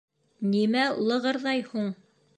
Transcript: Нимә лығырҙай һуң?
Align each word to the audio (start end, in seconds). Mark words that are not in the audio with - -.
Нимә 0.53 0.87
лығырҙай 1.11 1.63
һуң? 1.71 1.93